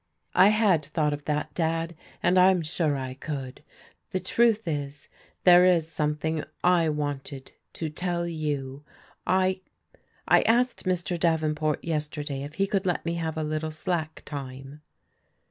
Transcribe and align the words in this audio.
"I 0.33 0.47
had 0.47 0.83
thought 0.83 1.13
of 1.13 1.25
that. 1.25 1.53
Dad, 1.53 1.95
and 2.23 2.39
I'm 2.39 2.63
sure 2.63 2.97
I 2.97 3.13
could. 3.13 3.63
The 4.09 4.19
truth 4.19 4.67
is 4.67 5.09
there 5.43 5.63
is 5.63 5.87
something 5.91 6.43
I 6.63 6.89
wanted 6.89 7.51
to 7.73 7.87
tell 7.87 8.25
you. 8.25 8.83
I— 9.27 9.61
I 10.27 10.41
asked 10.41 10.85
Mr. 10.85 11.19
Davenport 11.19 11.83
yesterday 11.85 12.41
if 12.41 12.55
he 12.55 12.65
could 12.65 12.87
let 12.87 13.05
me 13.05 13.13
have 13.21 13.37
a 13.37 13.43
little 13.43 13.69
slack 13.69 14.23
time." 14.25 14.81